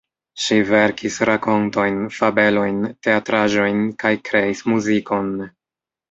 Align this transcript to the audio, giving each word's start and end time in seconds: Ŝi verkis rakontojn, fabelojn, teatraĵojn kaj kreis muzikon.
Ŝi 0.43 0.55
verkis 0.67 1.17
rakontojn, 1.29 1.99
fabelojn, 2.19 2.79
teatraĵojn 3.07 3.83
kaj 4.05 4.13
kreis 4.31 4.63
muzikon. 4.73 5.29